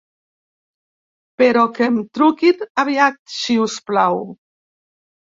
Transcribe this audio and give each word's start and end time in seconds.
Però 1.41 1.65
que 1.75 1.83
em 1.87 1.99
truquin 2.17 2.63
aviat 2.85 3.19
si 3.41 3.59
us 3.67 3.75
plau! 3.91 4.17